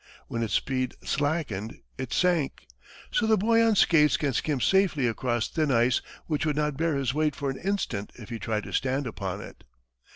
When 0.27 0.41
its 0.41 0.55
speed 0.55 0.95
slackened, 1.03 1.77
it 1.95 2.11
sank. 2.11 2.65
So 3.11 3.27
the 3.27 3.37
boy 3.37 3.63
on 3.63 3.75
skates 3.75 4.17
can 4.17 4.33
skim 4.33 4.59
safely 4.59 5.05
across 5.05 5.47
thin 5.47 5.69
ice 5.71 6.01
which 6.25 6.43
would 6.43 6.55
not 6.55 6.75
bear 6.75 6.95
his 6.95 7.13
weight 7.13 7.35
for 7.35 7.51
an 7.51 7.59
instant 7.59 8.11
if 8.15 8.29
he 8.29 8.39
tried 8.39 8.63
to 8.63 8.73
stand 8.73 9.05
upon 9.05 9.41
it. 9.41 9.63